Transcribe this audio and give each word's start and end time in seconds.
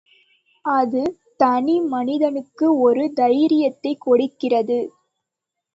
அது 0.65 1.19
தனிமனிதனுக்கு 1.39 2.79
ஒரு 2.79 3.13
தைரியத்தைக் 3.15 4.01
கொடுக்கிறது. 4.01 4.79